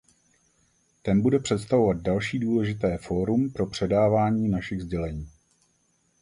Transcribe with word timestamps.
Ten 1.01 1.21
bude 1.21 1.39
představovat 1.39 1.97
další 1.97 2.39
důležité 2.39 2.97
fórum 2.97 3.49
pro 3.49 3.67
předávání 3.67 4.47
našich 4.49 4.81
sdělení. 4.81 5.27